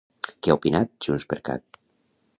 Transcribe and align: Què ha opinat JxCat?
Què 0.45 0.53
ha 0.53 0.55
opinat 0.61 0.91
JxCat? 1.07 1.81